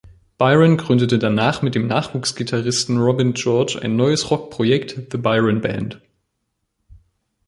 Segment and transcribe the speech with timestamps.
[0.39, 6.01] Byron gründete danach mit dem Nachwuchs-Gitarristen Robin George ein neues Rock-Projekt, "The Byron Band".